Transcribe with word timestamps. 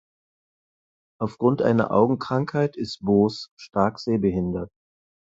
Aufgrund 1.21 1.61
einer 1.61 1.91
Augenkrankheit 1.91 2.75
ist 2.75 3.01
Boos 3.05 3.51
stark 3.55 3.99
sehbehindert. 3.99 4.71